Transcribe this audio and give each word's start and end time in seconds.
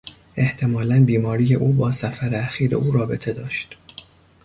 احتمالا 0.37 1.03
بیماری 1.05 1.55
او 1.55 1.73
با 1.73 1.91
سفر 1.91 2.35
اخیر 2.35 2.75
او 2.75 2.91
رابطه 2.91 3.33
داشت. 3.33 3.77